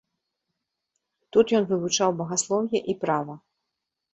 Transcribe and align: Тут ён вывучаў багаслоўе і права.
Тут 1.37 1.45
ён 1.59 1.63
вывучаў 1.73 2.17
багаслоўе 2.23 2.79
і 2.95 2.97
права. 3.05 3.35